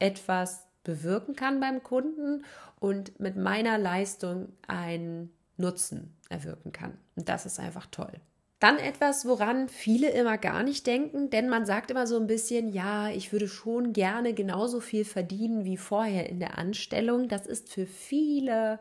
etwas 0.00 0.66
bewirken 0.82 1.36
kann 1.36 1.60
beim 1.60 1.82
Kunden 1.82 2.44
und 2.80 3.20
mit 3.20 3.36
meiner 3.36 3.78
Leistung 3.78 4.52
einen 4.66 5.32
Nutzen 5.56 6.16
erwirken 6.28 6.72
kann. 6.72 6.98
Und 7.14 7.28
das 7.28 7.46
ist 7.46 7.60
einfach 7.60 7.86
toll. 7.86 8.12
Dann 8.60 8.78
etwas, 8.78 9.24
woran 9.26 9.68
viele 9.68 10.10
immer 10.10 10.36
gar 10.36 10.64
nicht 10.64 10.86
denken, 10.86 11.30
denn 11.30 11.48
man 11.48 11.64
sagt 11.64 11.92
immer 11.92 12.06
so 12.08 12.16
ein 12.18 12.26
bisschen, 12.26 12.68
ja, 12.72 13.08
ich 13.08 13.32
würde 13.32 13.46
schon 13.46 13.92
gerne 13.92 14.34
genauso 14.34 14.80
viel 14.80 15.04
verdienen 15.04 15.64
wie 15.64 15.76
vorher 15.76 16.28
in 16.28 16.40
der 16.40 16.58
Anstellung. 16.58 17.28
Das 17.28 17.46
ist 17.46 17.72
für 17.72 17.86
viele 17.86 18.80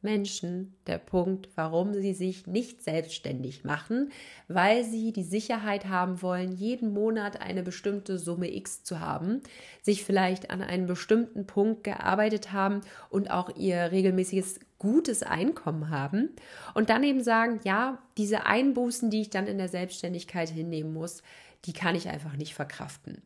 Menschen 0.00 0.76
der 0.86 0.98
Punkt, 0.98 1.48
warum 1.56 1.92
sie 1.92 2.14
sich 2.14 2.46
nicht 2.46 2.82
selbstständig 2.82 3.64
machen, 3.64 4.12
weil 4.46 4.84
sie 4.84 5.12
die 5.12 5.24
Sicherheit 5.24 5.86
haben 5.86 6.22
wollen, 6.22 6.52
jeden 6.52 6.92
Monat 6.92 7.40
eine 7.40 7.62
bestimmte 7.62 8.18
Summe 8.18 8.54
X 8.54 8.84
zu 8.84 9.00
haben, 9.00 9.42
sich 9.82 10.04
vielleicht 10.04 10.50
an 10.50 10.62
einem 10.62 10.86
bestimmten 10.86 11.46
Punkt 11.46 11.82
gearbeitet 11.84 12.52
haben 12.52 12.82
und 13.10 13.30
auch 13.30 13.56
ihr 13.56 13.90
regelmäßiges 13.90 14.60
gutes 14.78 15.24
Einkommen 15.24 15.90
haben 15.90 16.30
und 16.74 16.90
dann 16.90 17.02
eben 17.02 17.22
sagen, 17.22 17.60
ja, 17.64 17.98
diese 18.16 18.46
Einbußen, 18.46 19.10
die 19.10 19.22
ich 19.22 19.30
dann 19.30 19.48
in 19.48 19.58
der 19.58 19.68
Selbstständigkeit 19.68 20.48
hinnehmen 20.48 20.92
muss, 20.92 21.22
die 21.64 21.72
kann 21.72 21.96
ich 21.96 22.08
einfach 22.08 22.36
nicht 22.36 22.54
verkraften. 22.54 23.22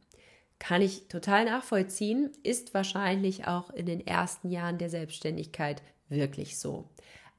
Kann 0.59 0.81
ich 0.81 1.09
total 1.09 1.45
nachvollziehen, 1.45 2.31
ist 2.45 2.73
wahrscheinlich 2.73 3.47
auch 3.47 3.71
in 3.71 3.85
den 3.85 4.07
ersten 4.07 4.49
Jahren 4.49 4.79
der 4.79 4.89
Selbstständigkeit 4.89 5.83
wirklich 6.13 6.59
so. 6.59 6.89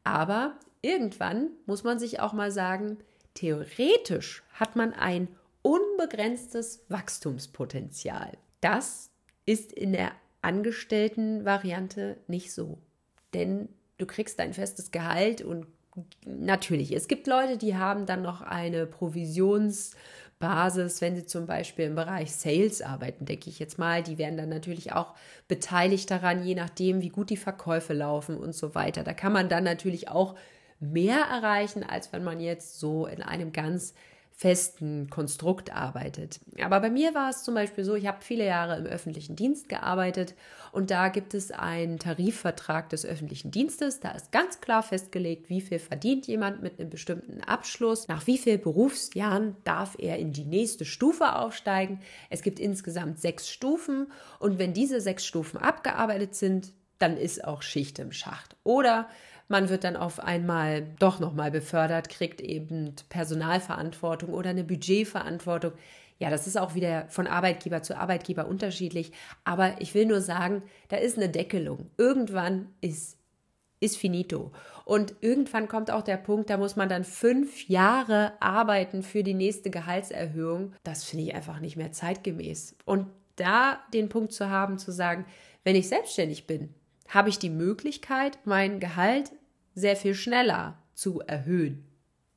Aber 0.03 0.57
irgendwann 0.81 1.51
muss 1.65 1.83
man 1.83 1.99
sich 1.99 2.19
auch 2.19 2.33
mal 2.33 2.51
sagen, 2.51 2.97
theoretisch 3.33 4.43
hat 4.53 4.75
man 4.75 4.93
ein 4.93 5.27
unbegrenztes 5.61 6.83
Wachstumspotenzial. 6.89 8.37
Das 8.61 9.09
ist 9.45 9.71
in 9.71 9.93
der 9.93 10.11
Angestellten-Variante 10.41 12.17
nicht 12.27 12.51
so. 12.53 12.77
Denn 13.33 13.69
du 13.97 14.05
kriegst 14.05 14.39
dein 14.39 14.53
festes 14.53 14.91
Gehalt 14.91 15.41
und 15.41 15.67
natürlich, 16.25 16.91
es 16.93 17.07
gibt 17.07 17.27
Leute, 17.27 17.57
die 17.57 17.75
haben 17.75 18.05
dann 18.05 18.21
noch 18.21 18.41
eine 18.41 18.85
Provisionsbasis, 20.43 21.01
wenn 21.01 21.15
sie 21.15 21.25
zum 21.25 21.45
Beispiel 21.45 21.85
im 21.85 21.95
Bereich 21.95 22.33
Sales 22.33 22.81
arbeiten, 22.81 23.25
denke 23.25 23.49
ich 23.49 23.59
jetzt 23.59 23.79
mal. 23.79 24.03
Die 24.03 24.17
werden 24.17 24.37
dann 24.37 24.49
natürlich 24.49 24.91
auch 24.91 25.13
beteiligt 25.47 26.11
daran, 26.11 26.43
je 26.43 26.55
nachdem, 26.55 27.01
wie 27.01 27.09
gut 27.09 27.29
die 27.29 27.37
Verkäufe 27.37 27.93
laufen 27.93 28.37
und 28.37 28.53
so 28.53 28.75
weiter. 28.75 29.03
Da 29.03 29.13
kann 29.13 29.33
man 29.33 29.49
dann 29.49 29.63
natürlich 29.63 30.09
auch 30.09 30.35
mehr 30.79 31.19
erreichen, 31.19 31.83
als 31.83 32.11
wenn 32.11 32.23
man 32.23 32.39
jetzt 32.39 32.79
so 32.79 33.05
in 33.05 33.21
einem 33.21 33.53
ganz 33.53 33.93
festen 34.35 35.09
Konstrukt 35.09 35.73
arbeitet. 35.73 36.39
Aber 36.61 36.79
bei 36.79 36.89
mir 36.89 37.13
war 37.13 37.29
es 37.29 37.43
zum 37.43 37.53
Beispiel 37.53 37.83
so, 37.83 37.95
ich 37.95 38.07
habe 38.07 38.17
viele 38.21 38.45
Jahre 38.45 38.77
im 38.77 38.85
öffentlichen 38.85 39.35
Dienst 39.35 39.69
gearbeitet 39.69 40.33
und 40.71 40.91
da 40.91 41.09
gibt 41.09 41.33
es 41.33 41.51
einen 41.51 41.99
Tarifvertrag 41.99 42.89
des 42.89 43.05
öffentlichen 43.05 43.51
Dienstes. 43.51 43.99
Da 43.99 44.11
ist 44.11 44.31
ganz 44.31 44.59
klar 44.59 44.81
festgelegt, 44.81 45.49
wie 45.49 45.61
viel 45.61 45.79
verdient 45.79 46.27
jemand 46.27 46.63
mit 46.63 46.79
einem 46.79 46.89
bestimmten 46.89 47.41
Abschluss, 47.41 48.07
nach 48.07 48.25
wie 48.25 48.37
vielen 48.37 48.61
Berufsjahren 48.61 49.55
darf 49.63 49.95
er 49.99 50.17
in 50.17 50.33
die 50.33 50.45
nächste 50.45 50.83
Stufe 50.83 51.35
aufsteigen. 51.35 51.99
Es 52.29 52.41
gibt 52.41 52.59
insgesamt 52.59 53.21
sechs 53.21 53.49
Stufen 53.49 54.11
und 54.39 54.57
wenn 54.57 54.73
diese 54.73 54.99
sechs 54.99 55.25
Stufen 55.25 55.57
abgearbeitet 55.59 56.35
sind, 56.35 56.73
dann 56.97 57.17
ist 57.17 57.43
auch 57.43 57.61
Schicht 57.61 57.99
im 57.99 58.11
Schacht. 58.11 58.55
Oder 58.63 59.09
man 59.53 59.69
wird 59.69 59.83
dann 59.83 59.95
auf 59.95 60.19
einmal 60.19 60.81
doch 60.97 61.19
nochmal 61.19 61.51
befördert, 61.51 62.09
kriegt 62.09 62.41
eben 62.41 62.95
Personalverantwortung 63.07 64.33
oder 64.33 64.49
eine 64.49 64.63
Budgetverantwortung. 64.63 65.73
Ja, 66.17 66.31
das 66.31 66.47
ist 66.47 66.57
auch 66.57 66.73
wieder 66.73 67.05
von 67.09 67.27
Arbeitgeber 67.27 67.83
zu 67.83 67.95
Arbeitgeber 67.95 68.47
unterschiedlich. 68.47 69.11
Aber 69.43 69.79
ich 69.79 69.93
will 69.93 70.07
nur 70.07 70.21
sagen, 70.21 70.63
da 70.87 70.97
ist 70.97 71.17
eine 71.17 71.29
Deckelung. 71.29 71.91
Irgendwann 71.97 72.69
ist, 72.81 73.19
ist 73.79 73.97
finito. 73.97 74.51
Und 74.85 75.13
irgendwann 75.21 75.67
kommt 75.67 75.91
auch 75.91 76.01
der 76.01 76.17
Punkt, 76.17 76.49
da 76.49 76.57
muss 76.57 76.75
man 76.75 76.89
dann 76.89 77.03
fünf 77.03 77.69
Jahre 77.69 78.33
arbeiten 78.39 79.03
für 79.03 79.21
die 79.21 79.35
nächste 79.35 79.69
Gehaltserhöhung. 79.69 80.73
Das 80.83 81.03
finde 81.03 81.25
ich 81.25 81.35
einfach 81.35 81.59
nicht 81.59 81.77
mehr 81.77 81.91
zeitgemäß. 81.91 82.75
Und 82.85 83.05
da 83.35 83.79
den 83.93 84.09
Punkt 84.09 84.33
zu 84.33 84.49
haben, 84.49 84.79
zu 84.79 84.91
sagen, 84.91 85.25
wenn 85.63 85.75
ich 85.75 85.89
selbstständig 85.89 86.47
bin, 86.47 86.73
habe 87.07 87.29
ich 87.29 87.37
die 87.37 87.51
Möglichkeit, 87.51 88.39
mein 88.45 88.79
Gehalt 88.79 89.31
sehr 89.73 89.95
viel 89.95 90.15
schneller 90.15 90.77
zu 90.93 91.21
erhöhen. 91.21 91.85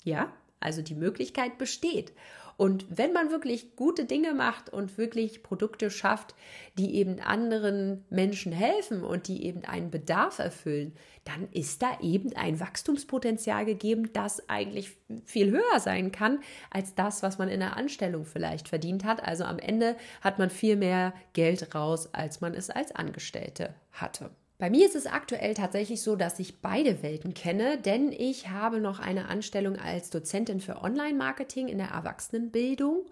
Ja, 0.05 0.33
also 0.61 0.83
die 0.83 0.95
Möglichkeit 0.95 1.59
besteht. 1.59 2.13
Und 2.57 2.87
wenn 2.89 3.13
man 3.13 3.31
wirklich 3.31 3.77
gute 3.77 4.07
Dinge 4.07 4.33
macht 4.33 4.71
und 4.71 4.97
wirklich 4.97 5.43
Produkte 5.43 5.91
schafft, 5.91 6.35
die 6.79 6.95
eben 6.95 7.21
anderen 7.21 8.05
Menschen 8.09 8.51
helfen 8.51 9.03
und 9.05 9.29
die 9.29 9.45
eben 9.45 9.65
einen 9.65 9.91
Bedarf 9.91 10.39
erfüllen, 10.39 10.95
dann 11.25 11.49
ist 11.53 11.83
da 11.83 12.01
eben 12.01 12.35
ein 12.35 12.59
Wachstumspotenzial 12.59 13.67
gegeben, 13.67 14.11
das 14.15 14.49
eigentlich 14.49 14.97
viel 15.27 15.51
höher 15.51 15.81
sein 15.81 16.13
kann 16.13 16.39
als 16.71 16.95
das, 16.95 17.23
was 17.23 17.37
man 17.37 17.49
in 17.49 17.61
der 17.61 17.77
Anstellung 17.77 18.25
vielleicht 18.25 18.69
verdient 18.69 19.05
hat. 19.05 19.23
Also 19.23 19.45
am 19.45 19.59
Ende 19.59 19.97
hat 20.23 20.39
man 20.39 20.49
viel 20.49 20.77
mehr 20.77 21.13
Geld 21.35 21.75
raus, 21.75 22.15
als 22.15 22.41
man 22.41 22.55
es 22.55 22.71
als 22.71 22.95
Angestellte 22.95 23.75
hatte. 23.93 24.31
Bei 24.59 24.71
mir 24.71 24.87
ist 24.87 24.97
es 24.97 25.07
aktuell 25.07 25.53
tatsächlich 25.53 26.01
so, 26.01 26.17
dass 26.17 26.39
ich 26.39 26.61
beide 26.61 27.03
Welten 27.03 27.35
kenne, 27.35 27.77
denn 27.77 28.11
ich 28.11 28.49
habe 28.49 28.81
noch 28.81 29.01
eine 29.01 29.29
Anstellung 29.29 29.77
als 29.77 30.09
Dozentin 30.09 30.61
für 30.61 30.83
Online-Marketing 30.83 31.69
in 31.69 31.79
der 31.79 31.89
Erwachsenenbildung. 31.89 33.05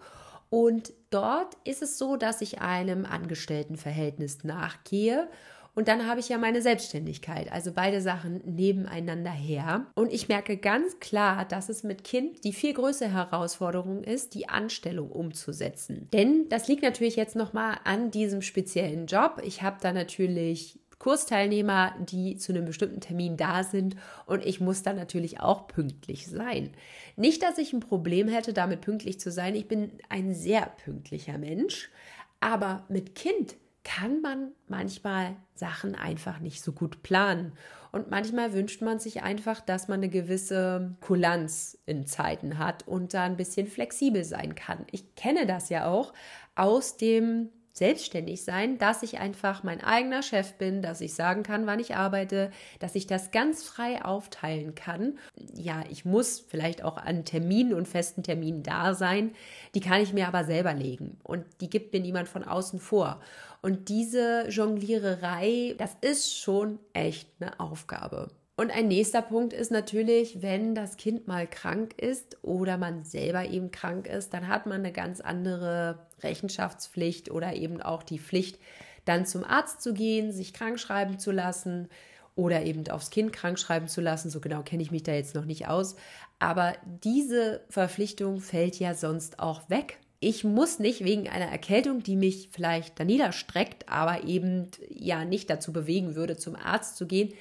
Und 0.49 0.93
dort 1.11 1.55
ist 1.63 1.83
es 1.83 1.99
so, 1.99 2.15
dass 2.17 2.41
ich 2.41 2.61
einem 2.61 3.05
Angestelltenverhältnis 3.05 4.43
nachgehe. 4.43 5.27
Und 5.75 5.89
dann 5.89 6.07
habe 6.07 6.21
ich 6.21 6.29
ja 6.29 6.37
meine 6.37 6.61
Selbstständigkeit, 6.61 7.51
also 7.51 7.73
beide 7.73 7.99
Sachen 8.01 8.41
nebeneinander 8.45 9.31
her. 9.31 9.87
Und 9.93 10.13
ich 10.13 10.29
merke 10.29 10.55
ganz 10.55 10.99
klar, 10.99 11.43
dass 11.43 11.67
es 11.67 11.83
mit 11.83 12.05
Kind 12.05 12.45
die 12.45 12.53
viel 12.53 12.73
größere 12.73 13.11
Herausforderung 13.13 14.01
ist, 14.01 14.33
die 14.35 14.47
Anstellung 14.47 15.11
umzusetzen. 15.11 16.07
Denn 16.13 16.47
das 16.47 16.69
liegt 16.69 16.81
natürlich 16.81 17.17
jetzt 17.17 17.35
nochmal 17.35 17.77
an 17.83 18.09
diesem 18.09 18.41
speziellen 18.41 19.05
Job. 19.05 19.41
Ich 19.43 19.63
habe 19.63 19.77
da 19.81 19.91
natürlich 19.91 20.79
Kursteilnehmer, 20.99 21.93
die 21.99 22.37
zu 22.37 22.51
einem 22.51 22.65
bestimmten 22.65 23.01
Termin 23.01 23.37
da 23.37 23.63
sind 23.63 23.95
und 24.25 24.45
ich 24.45 24.59
muss 24.59 24.83
dann 24.83 24.95
natürlich 24.95 25.39
auch 25.39 25.67
pünktlich 25.67 26.27
sein. 26.27 26.71
Nicht, 27.15 27.43
dass 27.43 27.57
ich 27.57 27.73
ein 27.73 27.79
Problem 27.79 28.27
hätte, 28.27 28.53
damit 28.53 28.81
pünktlich 28.81 29.19
zu 29.19 29.31
sein. 29.31 29.55
Ich 29.55 29.67
bin 29.67 29.91
ein 30.09 30.33
sehr 30.33 30.65
pünktlicher 30.83 31.37
Mensch, 31.37 31.91
aber 32.39 32.85
mit 32.89 33.15
Kind 33.15 33.55
kann 33.85 34.19
man 34.21 34.51
manchmal 34.67 35.35
Sachen 35.53 35.95
einfach 35.95 36.39
nicht 36.39 36.61
so 36.61 36.73
gut 36.73 37.03
planen. 37.03 37.53
Und 37.91 38.09
manchmal 38.09 38.51
wünscht 38.51 38.81
man 38.81 38.99
sich 38.99 39.23
einfach, 39.23 39.61
dass 39.61 39.87
man 39.87 39.99
eine 39.99 40.09
gewisse 40.09 40.95
Kulanz 40.99 41.77
in 41.85 42.05
Zeiten 42.07 42.57
hat 42.57 42.85
und 42.87 43.13
da 43.13 43.23
ein 43.23 43.37
bisschen 43.37 43.67
flexibel 43.67 44.25
sein 44.25 44.55
kann. 44.55 44.85
Ich 44.91 45.15
kenne 45.15 45.45
das 45.45 45.69
ja 45.69 45.85
auch 45.87 46.13
aus 46.55 46.97
dem 46.97 47.49
selbstständig 47.75 48.43
sein, 48.43 48.77
dass 48.77 49.03
ich 49.03 49.19
einfach 49.19 49.61
mein 49.63 49.83
eigener 49.83 50.23
Chef 50.23 50.53
bin, 50.53 50.81
dass 50.81 51.01
ich 51.01 51.13
sagen 51.13 51.43
kann, 51.43 51.67
wann 51.67 51.81
ich 51.81 51.95
arbeite, 51.95 52.49
dass 52.79 52.95
ich 52.95 53.05
das 53.05 53.31
ganz 53.31 53.63
frei 53.63 54.03
aufteilen 54.03 54.75
kann. 54.75 55.19
Ja, 55.53 55.83
ich 55.91 56.05
muss 56.05 56.39
vielleicht 56.39 56.83
auch 56.83 56.95
an 56.95 57.25
Terminen 57.25 57.73
und 57.73 57.87
festen 57.87 58.23
Terminen 58.23 58.63
da 58.63 58.93
sein, 58.93 59.35
die 59.75 59.81
kann 59.81 60.01
ich 60.01 60.13
mir 60.13 60.27
aber 60.27 60.45
selber 60.45 60.73
legen 60.73 61.17
und 61.23 61.45
die 61.59 61.69
gibt 61.69 61.91
mir 61.91 61.99
niemand 61.99 62.29
von 62.29 62.45
außen 62.45 62.79
vor. 62.79 63.19
Und 63.61 63.89
diese 63.89 64.47
Jongliererei, 64.47 65.75
das 65.77 65.97
ist 65.99 66.33
schon 66.33 66.79
echt 66.93 67.27
eine 67.41 67.59
Aufgabe. 67.59 68.29
Und 68.57 68.71
ein 68.71 68.87
nächster 68.87 69.21
Punkt 69.21 69.51
ist 69.51 69.69
natürlich, 69.69 70.41
wenn 70.41 70.75
das 70.75 70.95
Kind 70.95 71.27
mal 71.27 71.45
krank 71.45 71.93
ist 72.01 72.37
oder 72.41 72.77
man 72.77 73.03
selber 73.03 73.45
eben 73.45 73.69
krank 73.69 74.07
ist, 74.07 74.33
dann 74.33 74.47
hat 74.47 74.65
man 74.65 74.79
eine 74.79 74.93
ganz 74.93 75.19
andere 75.19 75.99
Rechenschaftspflicht 76.23 77.29
oder 77.29 77.53
eben 77.53 77.81
auch 77.81 78.01
die 78.01 78.19
Pflicht, 78.19 78.57
dann 79.03 79.25
zum 79.25 79.43
Arzt 79.43 79.81
zu 79.81 79.93
gehen, 79.93 80.31
sich 80.31 80.53
krank 80.53 80.79
schreiben 80.79 81.19
zu 81.19 81.31
lassen 81.31 81.89
oder 82.35 82.63
eben 82.63 82.87
aufs 82.89 83.09
Kind 83.09 83.33
krank 83.33 83.59
schreiben 83.59 83.89
zu 83.89 83.99
lassen. 83.99 84.29
So 84.29 84.39
genau 84.39 84.61
kenne 84.63 84.83
ich 84.83 84.91
mich 84.91 85.03
da 85.03 85.13
jetzt 85.13 85.35
noch 85.35 85.45
nicht 85.45 85.67
aus. 85.67 85.97
Aber 86.39 86.73
diese 87.03 87.61
Verpflichtung 87.69 88.39
fällt 88.39 88.79
ja 88.79 88.93
sonst 88.93 89.39
auch 89.39 89.69
weg. 89.69 89.99
Ich 90.21 90.45
muss 90.45 90.79
nicht 90.79 91.03
wegen 91.03 91.27
einer 91.27 91.51
Erkältung, 91.51 92.03
die 92.03 92.15
mich 92.15 92.49
vielleicht 92.51 92.99
da 92.99 93.03
niederstreckt, 93.03 93.89
aber 93.89 94.23
eben 94.23 94.69
ja 94.89 95.25
nicht 95.25 95.49
dazu 95.49 95.73
bewegen 95.73 96.15
würde, 96.15 96.37
zum 96.37 96.55
Arzt 96.55 96.95
zu 96.95 97.05
gehen, 97.05 97.33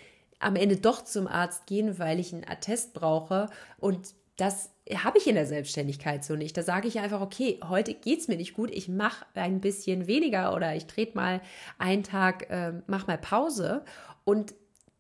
am 0.45 0.57
Ende 0.57 0.77
doch 0.77 1.03
zum 1.03 1.27
Arzt 1.27 1.67
gehen, 1.67 1.99
weil 1.99 2.21
ich 2.21 2.33
einen 2.33 2.47
Attest 2.49 2.95
brauche. 2.95 3.49
Und 3.79 4.15
das 4.37 4.71
habe 4.93 5.19
ich 5.19 5.27
in 5.27 5.37
der 5.37 5.47
Selbstständigkeit 5.47 6.25
so 6.25 6.37
nicht. 6.37 6.57
Da 6.57 6.63
sage 6.63 6.89
ich 6.89 6.99
einfach, 6.99 7.21
okay, 7.21 7.61
heute 7.69 7.95
geht 7.95 8.21
es 8.21 8.29
mir 8.29 8.37
nicht 8.37 8.55
gut, 8.55 8.71
ich 8.71 8.89
mache 8.89 9.25
ein 9.35 9.61
bisschen 9.61 10.07
weniger 10.07 10.55
oder 10.55 10.75
ich 10.75 10.87
trete 10.87 11.17
mal 11.17 11.41
einen 11.79 12.03
Tag, 12.03 12.51
äh, 12.51 12.73
mach 12.87 13.07
mal 13.07 13.19
Pause. 13.19 13.85
Und 14.25 14.55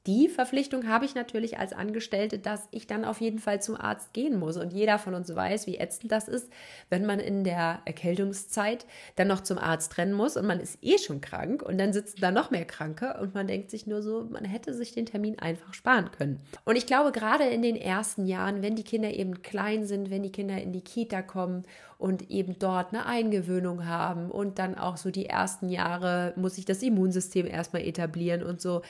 die 0.06 0.28
Verpflichtung 0.28 0.87
habe 0.87 1.06
ich 1.06 1.14
natürlich 1.14 1.58
als 1.58 1.73
Angestellte, 1.73 2.38
dass 2.38 2.68
ich 2.73 2.87
dann 2.87 3.06
auf 3.06 3.23
jeden 3.23 3.38
Fall 3.38 3.62
zum 3.62 3.75
Arzt 3.75 4.12
gehen 4.12 4.38
muss. 4.38 4.58
Und 4.58 4.73
jeder 4.75 4.99
von 4.99 5.14
uns 5.14 5.34
weiß, 5.34 5.66
wie 5.66 5.78
ätzend 5.78 6.12
das 6.12 6.28
ist, 6.28 6.50
wenn 6.90 7.06
man 7.06 7.20
in 7.20 7.42
der 7.42 7.80
Erkältungszeit 7.87 8.84
dann 9.16 9.28
noch 9.28 9.40
zum 9.40 9.56
Arzt 9.56 9.96
rennen 9.96 10.12
muss 10.12 10.37
und 10.37 10.46
man 10.46 10.61
ist 10.61 10.78
eh 10.82 10.99
schon 10.99 11.23
krank 11.23 11.62
und 11.62 11.78
dann 11.78 11.94
sitzen 11.94 12.20
da 12.20 12.30
noch 12.30 12.50
mehr 12.50 12.66
Kranke 12.66 13.16
und 13.18 13.34
man 13.34 13.46
denkt 13.46 13.70
sich 13.70 13.87
nur 13.87 14.02
so, 14.02 14.26
man 14.30 14.44
hätte 14.44 14.75
sich 14.75 14.92
den 14.92 15.06
Termin 15.06 15.38
einfach 15.38 15.73
sparen 15.73 16.11
können. 16.11 16.40
Und 16.66 16.76
ich 16.76 16.87
glaube, 16.87 17.11
gerade 17.11 17.44
in 17.44 17.62
den 17.62 17.76
ersten 17.76 18.26
Jahren, 18.26 18.61
wenn 18.61 18.76
die 18.76 18.84
Kinder 18.84 19.11
eben 19.11 19.40
klein 19.40 19.87
sind, 19.87 20.11
wenn 20.11 20.23
die 20.23 20.32
Kinder 20.32 20.61
in 20.61 20.73
die 20.73 20.82
Kita 20.82 21.23
kommen 21.23 21.64
und 21.96 22.30
eben 22.30 22.58
dort 22.58 22.92
eine 22.92 23.06
Eingewöhnung 23.06 23.87
haben 23.87 24.30
und 24.30 24.58
dann 24.58 24.76
auch 24.76 24.99
so 24.99 25.11
die 25.11 25.26
ersten 25.26 25.70
Jahre 25.70 26.34
muss 26.37 26.56
sich 26.56 26.66
das 26.66 26.82
Immunsystem 26.82 27.46
erstmal 27.46 27.82
etablieren 27.82 28.42
und 28.42 28.61
so 28.61 28.82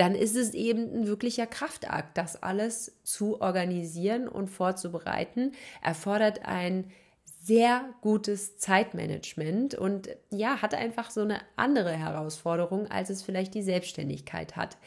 dann 0.00 0.14
ist 0.14 0.34
es 0.34 0.54
eben 0.54 0.90
ein 0.94 1.06
wirklicher 1.06 1.46
Kraftakt. 1.46 2.16
Das 2.16 2.42
alles 2.42 3.00
zu 3.04 3.42
organisieren 3.42 4.28
und 4.28 4.48
vorzubereiten, 4.48 5.52
erfordert 5.82 6.46
ein 6.46 6.90
sehr 7.42 7.84
gutes 8.00 8.56
Zeitmanagement 8.56 9.74
und 9.74 10.08
ja, 10.30 10.62
hat 10.62 10.74
einfach 10.74 11.10
so 11.10 11.20
eine 11.20 11.42
andere 11.56 11.92
Herausforderung, 11.92 12.86
als 12.90 13.10
es 13.10 13.22
vielleicht 13.22 13.52
die 13.52 13.62
Selbstständigkeit 13.62 14.56
hat. 14.56 14.78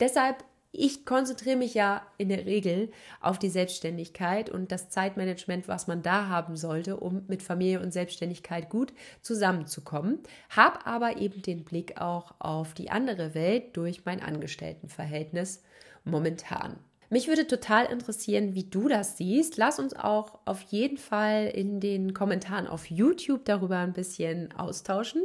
Deshalb 0.00 0.42
ich 0.72 1.04
konzentriere 1.04 1.56
mich 1.56 1.74
ja 1.74 2.02
in 2.16 2.30
der 2.30 2.46
Regel 2.46 2.90
auf 3.20 3.38
die 3.38 3.50
Selbstständigkeit 3.50 4.48
und 4.48 4.72
das 4.72 4.88
Zeitmanagement, 4.88 5.68
was 5.68 5.86
man 5.86 6.02
da 6.02 6.28
haben 6.28 6.56
sollte, 6.56 6.96
um 6.96 7.24
mit 7.28 7.42
Familie 7.42 7.80
und 7.80 7.92
Selbstständigkeit 7.92 8.70
gut 8.70 8.94
zusammenzukommen, 9.20 10.20
habe 10.48 10.86
aber 10.86 11.18
eben 11.18 11.42
den 11.42 11.64
Blick 11.64 12.00
auch 12.00 12.34
auf 12.38 12.72
die 12.72 12.90
andere 12.90 13.34
Welt 13.34 13.76
durch 13.76 14.06
mein 14.06 14.22
Angestelltenverhältnis 14.22 15.62
momentan. 16.04 16.78
Mich 17.10 17.28
würde 17.28 17.46
total 17.46 17.84
interessieren, 17.92 18.54
wie 18.54 18.64
du 18.64 18.88
das 18.88 19.18
siehst. 19.18 19.58
Lass 19.58 19.78
uns 19.78 19.94
auch 19.94 20.38
auf 20.46 20.62
jeden 20.62 20.96
Fall 20.96 21.48
in 21.48 21.78
den 21.78 22.14
Kommentaren 22.14 22.66
auf 22.66 22.90
YouTube 22.90 23.44
darüber 23.44 23.76
ein 23.76 23.92
bisschen 23.92 24.50
austauschen. 24.52 25.22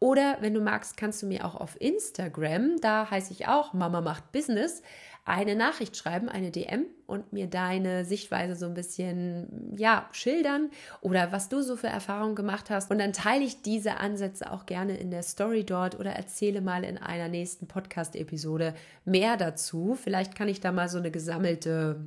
Oder 0.00 0.38
wenn 0.40 0.54
du 0.54 0.60
magst, 0.60 0.96
kannst 0.96 1.22
du 1.22 1.26
mir 1.26 1.44
auch 1.44 1.54
auf 1.54 1.78
Instagram, 1.78 2.80
da 2.80 3.10
heiße 3.10 3.32
ich 3.32 3.48
auch 3.48 3.74
Mama 3.74 4.00
macht 4.00 4.32
Business, 4.32 4.82
eine 5.26 5.54
Nachricht 5.54 5.96
schreiben, 5.96 6.30
eine 6.30 6.50
DM 6.50 6.86
und 7.06 7.34
mir 7.34 7.46
deine 7.46 8.06
Sichtweise 8.06 8.56
so 8.56 8.64
ein 8.64 8.72
bisschen, 8.72 9.74
ja, 9.76 10.08
schildern 10.12 10.70
oder 11.02 11.32
was 11.32 11.50
du 11.50 11.60
so 11.60 11.76
für 11.76 11.88
Erfahrungen 11.88 12.34
gemacht 12.34 12.70
hast. 12.70 12.90
Und 12.90 12.98
dann 12.98 13.12
teile 13.12 13.44
ich 13.44 13.60
diese 13.60 13.98
Ansätze 13.98 14.50
auch 14.50 14.64
gerne 14.64 14.96
in 14.96 15.10
der 15.10 15.22
Story 15.22 15.64
dort 15.64 16.00
oder 16.00 16.12
erzähle 16.12 16.62
mal 16.62 16.82
in 16.82 16.96
einer 16.96 17.28
nächsten 17.28 17.68
Podcast-Episode 17.68 18.74
mehr 19.04 19.36
dazu. 19.36 19.98
Vielleicht 20.02 20.34
kann 20.34 20.48
ich 20.48 20.60
da 20.60 20.72
mal 20.72 20.88
so 20.88 20.98
eine 20.98 21.10
gesammelte 21.10 22.00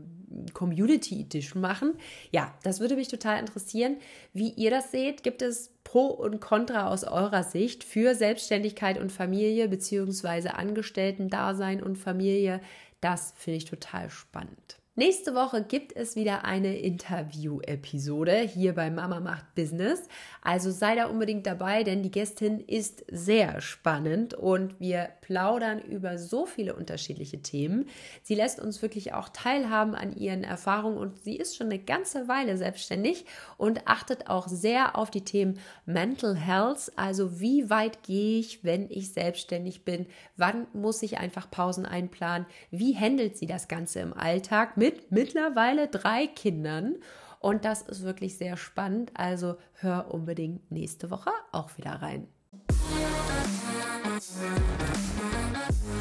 Community 0.54 1.22
Edition 1.22 1.62
machen. 1.62 1.94
Ja, 2.32 2.54
das 2.64 2.80
würde 2.80 2.96
mich 2.96 3.08
total 3.08 3.40
interessieren, 3.40 3.98
wie 4.34 4.50
ihr 4.50 4.70
das 4.72 4.92
seht. 4.92 5.24
Gibt 5.24 5.42
es 5.42 5.72
Pro 5.84 6.08
und 6.08 6.40
Contra 6.40 6.90
aus 6.90 7.04
eurer 7.04 7.44
Sicht 7.44 7.84
für 7.84 8.16
Selbstständigkeit 8.16 9.00
und 9.00 9.12
Familie 9.12 9.68
beziehungsweise 9.68 10.56
Angestellten-Dasein 10.56 11.82
und 11.82 11.98
Familie? 11.98 12.62
Das 13.02 13.34
finde 13.38 13.58
ich 13.58 13.66
total 13.66 14.10
spannend. 14.10 14.83
Nächste 14.96 15.34
Woche 15.34 15.64
gibt 15.64 15.96
es 15.96 16.16
wieder 16.16 16.46
eine 16.46 16.78
Interview-Episode 16.78 18.38
hier 18.42 18.76
bei 18.76 18.92
Mama 18.92 19.20
macht 19.22 19.56
Business. 19.56 20.08
Also 20.44 20.70
sei 20.70 20.94
da 20.94 21.08
unbedingt 21.08 21.48
dabei, 21.48 21.82
denn 21.82 22.04
die 22.04 22.12
Gästin 22.12 22.60
ist 22.60 23.04
sehr 23.10 23.60
spannend 23.60 24.36
und 24.36 24.80
wir 24.80 25.10
plaudern 25.22 25.80
über 25.80 26.20
so 26.20 26.46
viele 26.46 26.76
unterschiedliche 26.76 27.42
Themen. 27.42 27.90
Sie 28.22 28.36
lässt 28.36 28.60
uns 28.60 28.84
wirklich 28.84 29.14
auch 29.16 29.30
teilhaben 29.30 29.96
an 29.96 30.16
ihren 30.16 30.44
Erfahrungen 30.44 31.00
und 31.00 31.24
sie 31.24 31.38
ist 31.38 31.56
schon 31.56 31.72
eine 31.72 31.80
ganze 31.80 32.28
Weile 32.28 32.56
selbstständig 32.56 33.26
und 33.58 33.88
achtet 33.88 34.28
auch 34.30 34.48
sehr 34.48 34.96
auf 34.96 35.10
die 35.10 35.26
Themen 35.26 35.58
Mental 35.88 36.36
Health. 36.36 36.92
Also 36.98 37.40
wie 37.40 37.72
weit 37.72 38.04
gehe 38.04 38.38
ich, 38.38 38.64
wenn 38.64 38.92
ich 38.92 39.12
selbstständig 39.12 39.86
bin? 39.86 40.06
Wann 40.38 40.68
muss 40.74 41.02
ich 41.02 41.18
einfach 41.18 41.50
Pausen 41.50 41.88
einplanen? 41.88 42.46
Wie 42.70 42.96
handelt 42.96 43.38
sie 43.38 43.48
das 43.48 43.68
Ganze 43.68 44.00
im 44.00 44.14
Alltag? 44.14 44.78
Mit 44.84 45.12
mittlerweile 45.14 45.88
drei 45.88 46.28
Kindern. 46.28 46.96
Und 47.40 47.64
das 47.64 47.84
ist 47.84 48.04
wirklich 48.04 48.38
sehr 48.38 48.58
spannend. 48.58 49.12
Also 49.14 49.56
hör 49.76 50.14
unbedingt 50.14 50.70
nächste 50.72 51.10
Woche 51.10 51.32
auch 51.54 51.78
wieder 51.78 52.02
rein. 52.02 52.28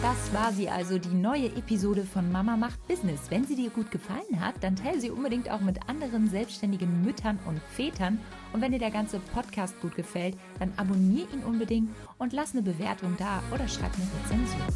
Das 0.03 0.35
war 0.35 0.53
sie 0.53 0.69
also, 0.69 0.99
die 0.99 1.15
neue 1.15 1.47
Episode 1.47 2.03
von 2.03 2.33
Mama 2.33 2.57
macht 2.57 2.85
Business. 2.89 3.21
Wenn 3.31 3.45
sie 3.45 3.55
dir 3.55 3.71
gut 3.71 3.93
gefallen 3.93 4.41
hat, 4.41 4.57
dann 4.63 4.75
teile 4.75 5.01
sie 5.01 5.11
unbedingt 5.11 5.49
auch 5.49 5.61
mit 5.61 5.89
anderen 5.89 6.29
selbstständigen 6.29 7.03
Müttern 7.03 7.39
und 7.47 7.61
Vätern. 7.77 8.19
Und 8.53 8.63
wenn 8.63 8.73
dir 8.73 8.81
der 8.81 8.91
ganze 8.91 9.21
Podcast 9.21 9.81
gut 9.81 9.95
gefällt, 9.95 10.37
dann 10.59 10.73
abonniere 10.77 11.29
ihn 11.33 11.45
unbedingt 11.45 11.91
und 12.19 12.33
lass 12.33 12.53
eine 12.53 12.63
Bewertung 12.63 13.15
da 13.17 13.45
oder 13.55 13.69
schreib 13.69 13.93
eine 13.95 14.09
Rezension. 14.25 14.67